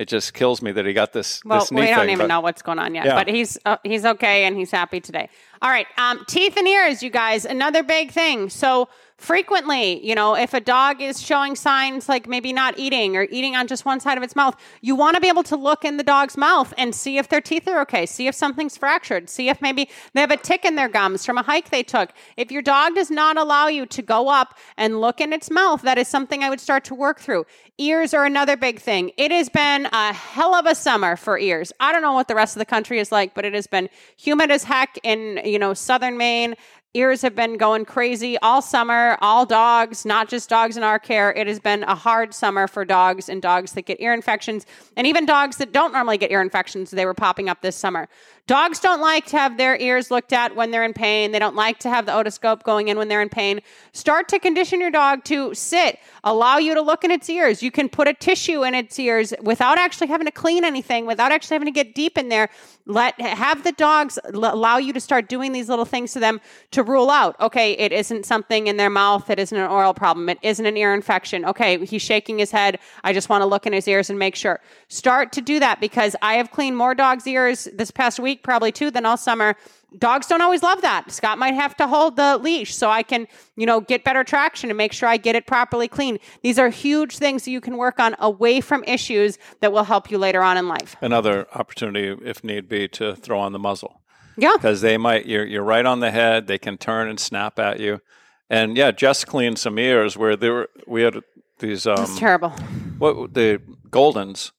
[0.00, 1.44] It just kills me that he got this.
[1.44, 3.14] Well, this knee we don't thing, even but- know what's going on yet, Yeah.
[3.14, 5.28] but he's uh, he's okay and he's happy today.
[5.60, 8.48] All right, um, teeth and ears, you guys, another big thing.
[8.48, 8.88] So
[9.20, 13.54] frequently, you know, if a dog is showing signs like maybe not eating or eating
[13.54, 15.98] on just one side of its mouth, you want to be able to look in
[15.98, 19.50] the dog's mouth and see if their teeth are okay, see if something's fractured, see
[19.50, 22.10] if maybe they have a tick in their gums from a hike they took.
[22.38, 25.82] If your dog does not allow you to go up and look in its mouth,
[25.82, 27.44] that is something I would start to work through.
[27.76, 29.12] Ears are another big thing.
[29.18, 31.72] It has been a hell of a summer for ears.
[31.78, 33.90] I don't know what the rest of the country is like, but it has been
[34.16, 36.54] humid as heck in, you know, southern Maine.
[36.92, 41.32] Ears have been going crazy all summer, all dogs, not just dogs in our care.
[41.32, 45.06] It has been a hard summer for dogs and dogs that get ear infections, and
[45.06, 46.90] even dogs that don't normally get ear infections.
[46.90, 48.08] They were popping up this summer.
[48.48, 51.30] Dogs don't like to have their ears looked at when they're in pain.
[51.30, 53.60] They don't like to have the otoscope going in when they're in pain.
[53.92, 57.62] Start to condition your dog to sit, allow you to look in its ears.
[57.62, 61.30] You can put a tissue in its ears without actually having to clean anything, without
[61.30, 62.48] actually having to get deep in there.
[62.86, 66.40] Let have the dogs l- allow you to start doing these little things to them
[66.72, 67.38] to rule out.
[67.40, 69.28] Okay, it isn't something in their mouth.
[69.30, 70.28] It isn't an oral problem.
[70.28, 71.44] It isn't an ear infection.
[71.44, 72.78] Okay, he's shaking his head.
[73.04, 74.60] I just want to look in his ears and make sure.
[74.88, 78.72] Start to do that because I have cleaned more dogs' ears this past week, probably
[78.72, 79.56] two, than all summer.
[79.98, 81.10] Dogs don't always love that.
[81.10, 83.26] Scott might have to hold the leash so I can,
[83.56, 86.18] you know, get better traction and make sure I get it properly clean.
[86.42, 90.10] These are huge things that you can work on away from issues that will help
[90.10, 90.96] you later on in life.
[91.00, 94.00] another opportunity, if need be, to throw on the muzzle
[94.36, 94.52] Yeah.
[94.54, 95.26] because they might.
[95.26, 96.46] You're you're right on the head.
[96.46, 98.00] They can turn and snap at you.
[98.48, 101.16] And yeah, just cleaned some ears where there were we had
[101.58, 102.50] these um terrible.
[102.98, 104.52] what the Goldens.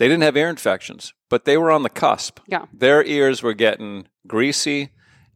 [0.00, 2.40] They didn't have ear infections, but they were on the cusp.
[2.46, 2.64] Yeah.
[2.72, 4.88] Their ears were getting greasy.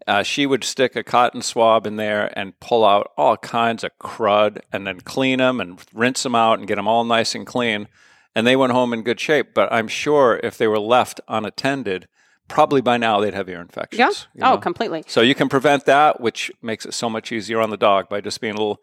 [0.06, 3.90] Uh, she would stick a cotton swab in there and pull out all kinds of
[4.00, 7.46] crud and then clean them and rinse them out and get them all nice and
[7.46, 7.88] clean.
[8.34, 9.48] And they went home in good shape.
[9.54, 12.08] But I'm sure if they were left unattended,
[12.48, 13.98] probably by now they'd have ear infections.
[13.98, 14.08] Yeah.
[14.34, 14.58] you Oh, know?
[14.62, 15.04] completely.
[15.06, 18.22] So you can prevent that, which makes it so much easier on the dog by
[18.22, 18.80] just being a little,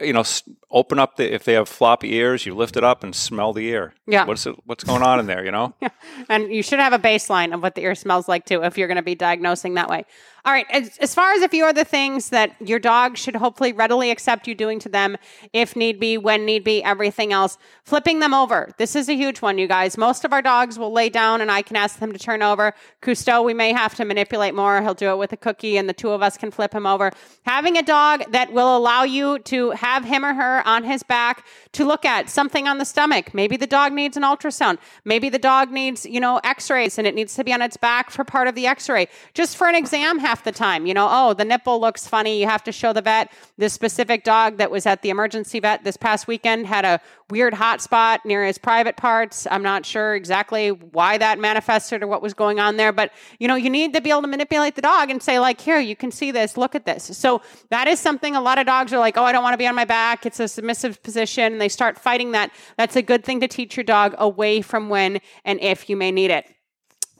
[0.00, 0.24] you know,
[0.70, 3.66] open up the if they have floppy ears, you lift it up and smell the
[3.66, 3.94] ear.
[4.06, 4.24] Yeah.
[4.24, 5.44] What's it, what's going on in there?
[5.44, 5.74] You know.
[5.80, 5.88] yeah.
[6.28, 8.88] And you should have a baseline of what the ear smells like too, if you're
[8.88, 10.04] going to be diagnosing that way.
[10.44, 10.66] All right.
[10.70, 14.46] As, as far as a few other things that your dog should hopefully readily accept
[14.46, 15.18] you doing to them,
[15.52, 18.70] if need be, when need be, everything else, flipping them over.
[18.78, 19.98] This is a huge one, you guys.
[19.98, 22.72] Most of our dogs will lay down and I can ask them to turn over.
[23.02, 24.80] Cousteau, we may have to manipulate more.
[24.80, 27.12] He'll do it with a cookie and the two of us can flip him over.
[27.44, 31.46] Having a dog that will allow you to have him or her on his back
[31.72, 33.34] to look at something on the stomach.
[33.34, 34.78] Maybe the dog needs an ultrasound.
[35.04, 38.10] Maybe the dog needs, you know, x-rays and it needs to be on its back
[38.10, 39.08] for part of the x-ray.
[39.34, 40.86] Just for an exam half the time.
[40.86, 42.40] You know, oh, the nipple looks funny.
[42.40, 43.32] You have to show the vet.
[43.56, 47.00] This specific dog that was at the emergency vet this past weekend had a
[47.30, 49.46] weird hot spot near his private parts.
[49.50, 53.46] I'm not sure exactly why that manifested or what was going on there, but you
[53.48, 55.94] know, you need to be able to manipulate the dog and say like, here, you
[55.94, 57.04] can see this, look at this.
[57.16, 59.57] So that is something a lot of dogs are like, oh, I don't want to
[59.58, 60.24] be on my back.
[60.24, 61.52] It's a submissive position.
[61.52, 62.50] And they start fighting that.
[62.76, 66.10] That's a good thing to teach your dog away from when and if you may
[66.10, 66.46] need it.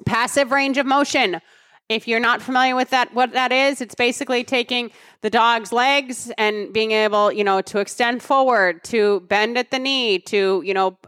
[0.06, 1.40] Passive range of motion.
[1.88, 4.90] If you're not familiar with that, what that is, it's basically taking
[5.22, 9.78] the dog's legs and being able, you know, to extend forward, to bend at the
[9.78, 10.98] knee, to, you know,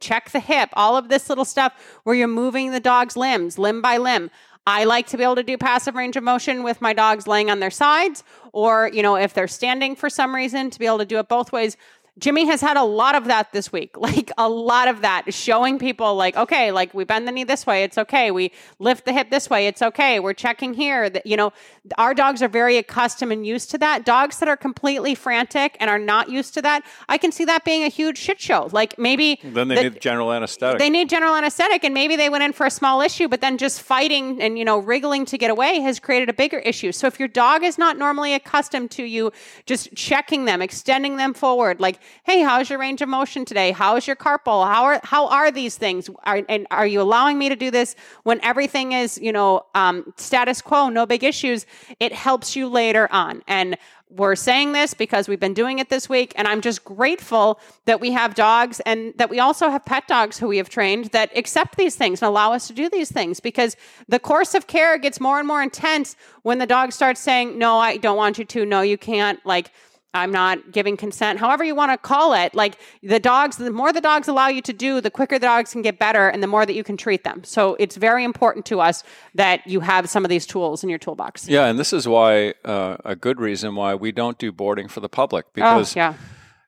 [0.00, 3.82] check the hip, all of this little stuff where you're moving the dog's limbs, limb
[3.82, 4.30] by limb.
[4.66, 7.50] I like to be able to do passive range of motion with my dogs laying
[7.50, 10.98] on their sides, or, you know, if they're standing for some reason, to be able
[10.98, 11.76] to do it both ways.
[12.18, 15.78] Jimmy has had a lot of that this week, like a lot of that, showing
[15.78, 18.30] people, like, okay, like we bend the knee this way, it's okay.
[18.30, 20.20] We lift the hip this way, it's okay.
[20.20, 21.08] We're checking here.
[21.08, 21.52] That you know,
[21.96, 24.04] our dogs are very accustomed and used to that.
[24.04, 27.64] Dogs that are completely frantic and are not used to that, I can see that
[27.64, 28.68] being a huge shit show.
[28.72, 30.78] Like maybe Then they the- need general anesthetic.
[30.80, 33.56] they need general anesthetic, and maybe they went in for a small issue, but then
[33.56, 36.92] just fighting and you know wriggling to get away has created a bigger issue.
[36.92, 39.32] So if your dog is not normally accustomed to you
[39.64, 43.72] just checking them, extending them forward, like, hey, how's your range of motion today?
[43.72, 44.66] How is your carpal?
[44.66, 46.10] How are how are these things?
[46.24, 50.12] Are, and are you allowing me to do this when everything is you know um,
[50.16, 51.66] status quo, no big issues?
[52.00, 53.76] It helps you later on and
[54.14, 58.00] we're saying this because we've been doing it this week and i'm just grateful that
[58.00, 61.30] we have dogs and that we also have pet dogs who we have trained that
[61.36, 63.76] accept these things and allow us to do these things because
[64.08, 67.78] the course of care gets more and more intense when the dog starts saying no
[67.78, 69.70] i don't want you to no you can't like
[70.14, 72.54] I'm not giving consent, however you want to call it.
[72.54, 75.72] Like the dogs, the more the dogs allow you to do, the quicker the dogs
[75.72, 77.42] can get better and the more that you can treat them.
[77.44, 80.98] So it's very important to us that you have some of these tools in your
[80.98, 81.48] toolbox.
[81.48, 85.00] yeah, and this is why uh, a good reason why we don't do boarding for
[85.00, 86.14] the public because oh, yeah.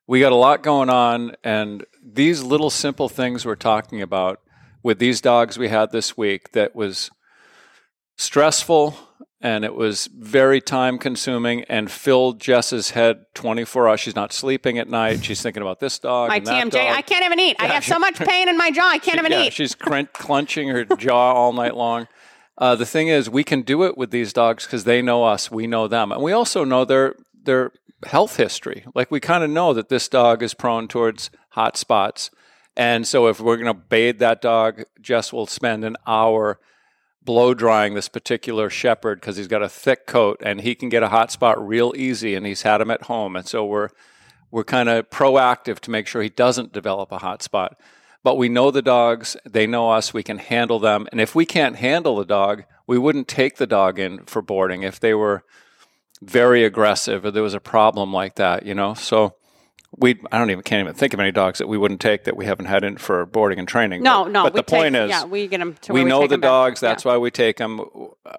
[0.06, 4.40] we got a lot going on and these little simple things we're talking about
[4.82, 7.10] with these dogs we had this week that was
[8.16, 8.96] stressful
[9.44, 14.00] and it was very time consuming and filled Jess's head 24 hours.
[14.00, 15.22] She's not sleeping at night.
[15.22, 16.30] She's thinking about this dog.
[16.30, 16.96] My and that TMJ, dog.
[16.96, 17.56] I can't even eat.
[17.60, 19.52] I have so much pain in my jaw, I can't even yeah, eat.
[19.52, 22.08] she's crun- clenching her jaw all night long.
[22.56, 25.50] Uh, the thing is, we can do it with these dogs because they know us,
[25.50, 27.70] we know them, and we also know their their
[28.06, 28.84] health history.
[28.94, 32.30] Like we kind of know that this dog is prone towards hot spots,
[32.78, 36.58] and so if we're going to bathe that dog, Jess will spend an hour
[37.24, 41.02] blow drying this particular shepherd because he's got a thick coat and he can get
[41.02, 43.88] a hot spot real easy, and he's had him at home, and so we're
[44.50, 47.76] we're kind of proactive to make sure he doesn't develop a hot spot.
[48.22, 51.08] But we know the dogs, they know us, we can handle them.
[51.10, 54.82] And if we can't handle the dog, we wouldn't take the dog in for boarding
[54.84, 55.42] if they were
[56.22, 58.94] very aggressive or there was a problem like that, you know?
[58.94, 59.34] So
[59.98, 62.36] we I don't even can't even think of any dogs that we wouldn't take that
[62.36, 64.02] we haven't had in for boarding and training.
[64.02, 64.42] no, but, no.
[64.44, 66.48] But the point is yeah, we get them to we know take the 'em back.
[66.48, 66.80] dogs.
[66.80, 67.12] That's Yeah.
[67.12, 67.80] why we take them.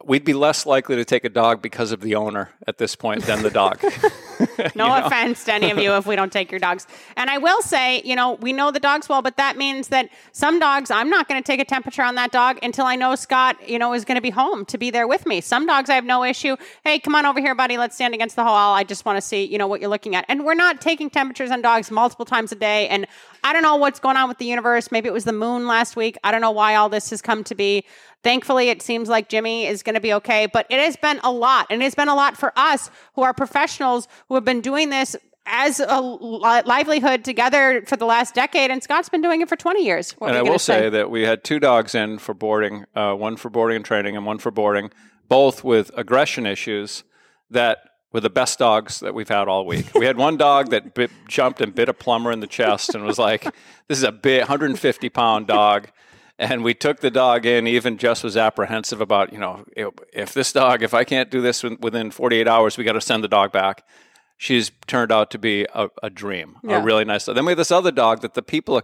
[0.04, 3.24] We'd be less likely to take a dog because of the owner at this point
[3.24, 3.80] than the dog.
[4.76, 6.88] No offense to any of you if we don't take your dogs.
[7.16, 10.10] And I will say, you know, we know the dogs well, but that means that
[10.34, 13.16] some dogs, I'm not going to take a temperature on that dog until I know
[13.16, 15.40] Scott, you know, is going to be home to be there with me.
[15.42, 16.58] Some dogs I have no issue.
[16.84, 17.78] Hey, come on over here, buddy.
[17.78, 18.74] Let's stand against the wall.
[18.74, 20.26] I just want to see, you know, what you're looking at.
[20.28, 22.88] And we're not taking temperatures on dogs multiple times a day.
[22.88, 23.08] And
[23.44, 24.92] I don't know what's going on with the universe.
[24.92, 26.18] Maybe it was the moon last week.
[26.24, 27.86] I don't know why all this has come to be.
[28.24, 31.32] Thankfully, it seems like Jimmy is going to be okay, but it has been a
[31.32, 31.68] lot.
[31.70, 35.16] And it's been a lot for us who are professionals who have been doing this
[35.46, 38.72] as a livelihood together for the last decade.
[38.72, 40.14] And Scott's been doing it for 20 years.
[40.14, 43.14] What and I will gonna say that we had two dogs in for boarding, uh,
[43.14, 44.90] one for boarding and training, and one for boarding,
[45.28, 47.04] both with aggression issues
[47.52, 47.78] that
[48.16, 49.94] were the best dogs that we've had all week.
[49.94, 53.04] We had one dog that bit, jumped and bit a plumber in the chest and
[53.04, 53.44] was like,
[53.90, 55.90] "This is a big 150 pound dog."
[56.40, 57.68] And we took the dog in.
[57.68, 59.64] Even Jess was apprehensive about, you know,
[60.14, 63.02] if, this dog, if I can't do this within- within 48 hours, we got to
[63.02, 63.86] send the dog back.
[64.38, 66.80] She's turned out to be a, a dream, Yeah.
[66.80, 67.36] a really nice dog.
[67.36, 68.82] Then we have this other dog that the people,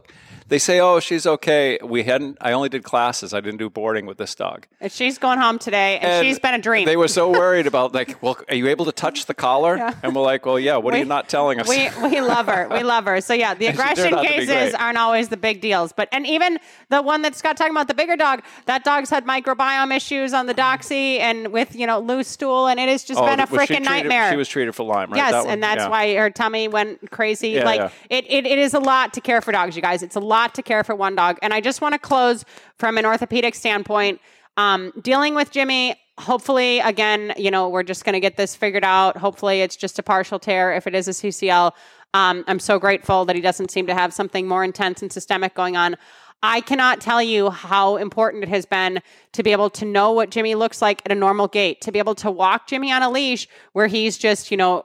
[0.51, 2.37] they say, "Oh, she's okay." We hadn't.
[2.41, 3.33] I only did classes.
[3.33, 4.67] I didn't do boarding with this dog.
[4.81, 6.85] And she's going home today, and, And she's been a dream.
[6.85, 9.75] They were so worried about like, well, are you able to touch the collar?
[10.03, 10.75] And we're like, well, yeah.
[10.75, 11.69] What are you not telling us?
[11.69, 12.67] We we love her.
[12.69, 13.21] We love her.
[13.21, 15.61] So yeah, the And she turned aggression out to be cases aren't always the big
[15.61, 15.93] deals.
[15.93, 16.59] But and even
[16.89, 20.47] the one that Scott talking about, the bigger dog, that dog's had microbiome issues on
[20.47, 23.47] the doxy and with you know loose stool, and it has just Oh, been a
[23.47, 24.29] freaking nightmare.
[24.29, 25.17] She was treated for Lyme, right?
[25.17, 25.53] Yes, That one?
[25.53, 25.87] and that's Yeah.
[25.89, 27.49] why her tummy went crazy.
[27.51, 27.89] Yeah, like yeah.
[28.09, 30.03] It, it, it is a lot to care for dogs, you guys.
[30.03, 31.37] It's a lot to care for one dog.
[31.41, 32.45] And I just want to close
[32.77, 34.19] from an orthopedic standpoint.
[34.57, 38.83] Um, dealing with Jimmy, hopefully, again, you know, we're just going to get this figured
[38.83, 39.17] out.
[39.17, 40.73] Hopefully, it's just a partial tear.
[40.73, 41.71] If it is a CCL,
[42.13, 45.53] um, I'm so grateful that he doesn't seem to have something more intense and systemic
[45.55, 45.95] going on.
[46.43, 49.01] I cannot tell you how important it has been
[49.33, 51.99] to be able to know what Jimmy looks like at a normal gait, to be
[51.99, 54.83] able to walk Jimmy on a leash where he's just, you know,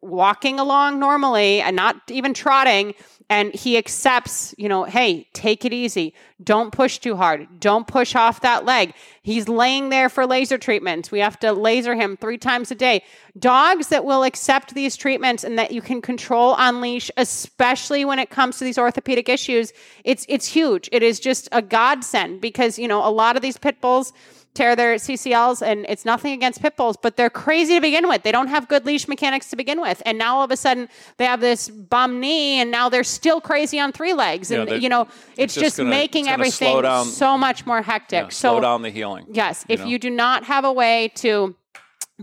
[0.00, 2.94] walking along normally and not even trotting.
[3.28, 6.14] And he accepts, you know, hey, take it easy.
[6.42, 7.60] Don't push too hard.
[7.60, 8.94] Don't push off that leg.
[9.22, 11.10] He's laying there for laser treatments.
[11.10, 13.04] We have to laser him three times a day.
[13.38, 18.18] Dogs that will accept these treatments and that you can control on leash, especially when
[18.18, 19.72] it comes to these orthopedic issues,
[20.04, 20.88] it's it's huge.
[20.92, 24.14] It is just a godsend because you know a lot of these pit bulls
[24.54, 28.22] tear their CCLs, and it's nothing against pit bulls, but they're crazy to begin with.
[28.22, 30.90] They don't have good leash mechanics to begin with, and now all of a sudden
[31.16, 34.76] they have this bum knee, and now they're still crazy on three legs, and they're-
[34.76, 38.24] you know it's, it's just, just gonna- making it's everything down- so much more hectic.
[38.24, 39.24] Yeah, so slow down the healing.
[39.32, 39.86] Yes, you if know?
[39.86, 41.54] you do not have a way to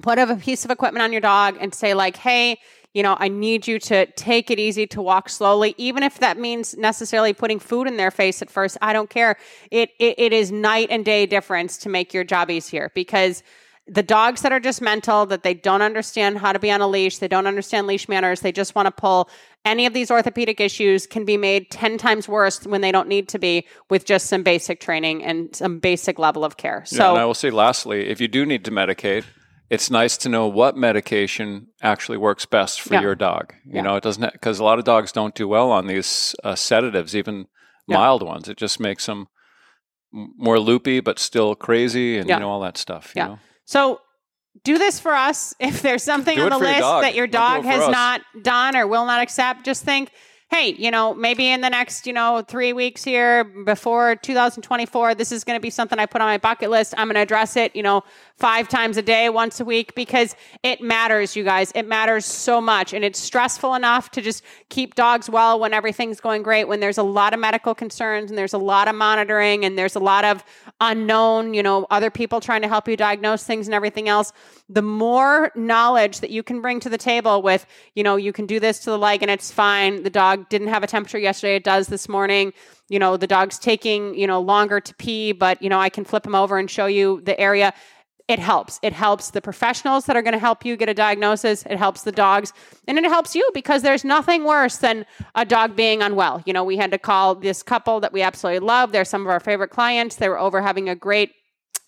[0.03, 2.59] put a piece of equipment on your dog and say like, "Hey,
[2.93, 6.39] you know, I need you to take it easy to walk slowly, even if that
[6.39, 8.77] means necessarily putting food in their face at first.
[8.81, 9.37] I don't care.
[9.71, 13.43] It it, it is night and day difference to make your job easier because
[13.89, 16.87] the dogs that are just mental, that they don't understand how to be on a
[16.87, 19.29] leash, they don't understand leash manners, they just want to pull.
[19.65, 23.27] Any of these orthopedic issues can be made 10 times worse when they don't need
[23.29, 26.83] to be with just some basic training and some basic level of care.
[26.91, 29.25] Yeah, So, and I will say, lastly, if you do need to medicate,
[29.69, 33.01] it's nice to know what medication actually works best for Yeah.
[33.01, 33.53] your dog.
[33.65, 33.81] You Yeah.
[33.81, 37.15] know, it doesn't because a lot of dogs don't do well on these uh, sedatives,
[37.15, 37.47] even
[37.87, 38.47] mild ones.
[38.49, 39.27] It just makes them
[40.11, 42.35] more loopy, but still crazy, and Yeah.
[42.35, 43.13] you know all that stuff.
[43.15, 43.27] You Yeah.
[43.27, 43.39] know?
[43.65, 44.01] So
[44.63, 45.53] do this for us.
[45.59, 47.91] If there's something Do on the for your list that your dog has us.
[47.91, 50.11] not done or will not accept, just think,
[50.49, 55.31] hey, you know, maybe in the next, you know, three weeks here before 2024, this
[55.31, 56.95] is going to be something I put on my bucket list.
[56.97, 58.03] I'm going to address it, you know,
[58.35, 61.71] five times a day, once a week, because it matters, you guys.
[61.75, 62.93] It matters so much.
[62.93, 66.97] And it's stressful enough to just keep dogs well when everything's going great, when there's
[66.97, 70.25] a lot of medical concerns and there's a lot of monitoring and there's a lot
[70.25, 70.43] of
[70.81, 74.33] unknown, you know, other people trying to help you diagnose things and everything else.
[74.69, 78.45] The more knowledge that you can bring to the table with, you know, you can
[78.45, 80.03] do this to the leg and it's fine.
[80.03, 82.53] The dog didn't have a temperature yesterday, it does this morning.
[82.87, 86.05] You know, the dog's taking, you know, longer to pee, but, you know, I can
[86.05, 87.73] flip him over and show you the area
[88.29, 88.79] it helps.
[88.83, 91.65] It helps the professionals that are going to help you get a diagnosis.
[91.65, 92.53] It helps the dogs
[92.87, 96.43] and it helps you because there's nothing worse than a dog being unwell.
[96.45, 98.91] You know, we had to call this couple that we absolutely love.
[98.91, 100.17] They're some of our favorite clients.
[100.17, 101.31] They were over having a great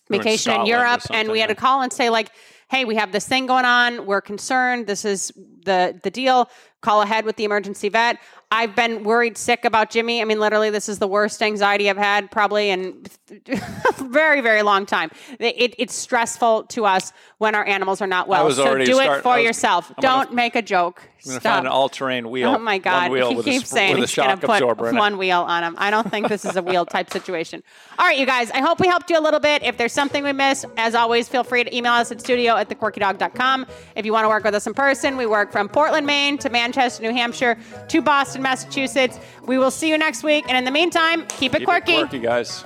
[0.09, 2.31] were in vacation in Europe and we had to call and say like,
[2.71, 4.05] "Hey, we have this thing going on.
[4.05, 4.88] We're concerned.
[4.88, 5.31] This is
[5.65, 6.49] the the deal.
[6.81, 8.17] Call ahead with the emergency vet."
[8.53, 10.21] I've been worried sick about Jimmy.
[10.21, 13.01] I mean, literally, this is the worst anxiety I've had probably in
[13.47, 13.55] a
[14.03, 15.09] very, very long time.
[15.39, 18.51] It, it's stressful to us when our animals are not well.
[18.51, 19.89] so do it for was- yourself.
[19.97, 21.01] I'm gonna- Don't make a joke.
[21.23, 22.55] I'm going to find an all-terrain wheel.
[22.55, 23.03] Oh my God!
[23.15, 25.75] He with keeps a, sp- saying he's going to put one wheel on him.
[25.77, 27.61] I don't think this is a wheel type situation.
[27.99, 28.49] All right, you guys.
[28.49, 29.61] I hope we helped you a little bit.
[29.61, 32.69] If there's something we missed, as always, feel free to email us at studio at
[32.69, 33.67] thequirkydog.com.
[33.95, 36.49] If you want to work with us in person, we work from Portland, Maine to
[36.71, 37.57] Manchester, New Hampshire
[37.89, 39.19] to Boston, Massachusetts.
[39.45, 40.45] We will see you next week.
[40.47, 41.93] And in the meantime, keep it Keep quirky.
[41.95, 42.63] it quirky, guys.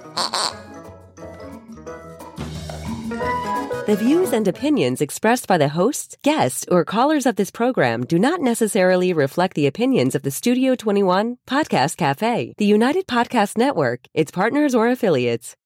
[3.87, 8.17] The views and opinions expressed by the hosts, guests, or callers of this program do
[8.19, 14.01] not necessarily reflect the opinions of the Studio 21 Podcast Cafe, the United Podcast Network,
[14.13, 15.55] its partners, or affiliates.